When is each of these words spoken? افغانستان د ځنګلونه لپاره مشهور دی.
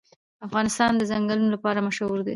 افغانستان 0.47 0.91
د 0.97 1.01
ځنګلونه 1.11 1.49
لپاره 1.55 1.85
مشهور 1.87 2.19
دی. 2.25 2.29